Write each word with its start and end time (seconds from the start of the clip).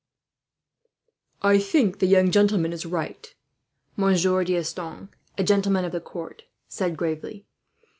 "I 1.43 1.59
think 1.59 1.99
the 1.99 2.07
young 2.07 2.31
gentleman 2.31 2.73
is 2.73 2.87
right," 2.87 3.31
Monsieur 3.95 4.43
D'Estanges, 4.43 5.09
a 5.37 5.43
gentleman 5.43 5.85
of 5.85 5.91
the 5.91 6.01
court, 6.01 6.45
said 6.67 6.97
gravely. 6.97 7.45